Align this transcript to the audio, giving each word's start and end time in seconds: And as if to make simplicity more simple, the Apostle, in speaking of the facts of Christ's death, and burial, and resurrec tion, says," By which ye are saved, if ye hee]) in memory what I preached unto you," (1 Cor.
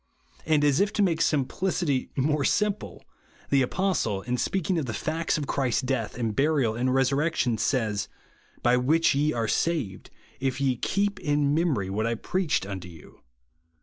And 0.47 0.63
as 0.63 0.79
if 0.79 0.91
to 0.93 1.03
make 1.03 1.21
simplicity 1.21 2.09
more 2.15 2.43
simple, 2.43 3.03
the 3.51 3.61
Apostle, 3.61 4.23
in 4.23 4.35
speaking 4.35 4.79
of 4.79 4.87
the 4.87 4.95
facts 4.95 5.37
of 5.37 5.45
Christ's 5.45 5.83
death, 5.83 6.17
and 6.17 6.35
burial, 6.35 6.73
and 6.73 6.89
resurrec 6.89 7.35
tion, 7.35 7.59
says," 7.59 8.07
By 8.63 8.77
which 8.77 9.13
ye 9.13 9.31
are 9.31 9.47
saved, 9.47 10.09
if 10.39 10.59
ye 10.59 10.79
hee]) 10.83 11.09
in 11.21 11.53
memory 11.53 11.91
what 11.91 12.07
I 12.07 12.15
preached 12.15 12.65
unto 12.65 12.87
you," 12.87 13.09
(1 13.09 13.11
Cor. 13.11 13.21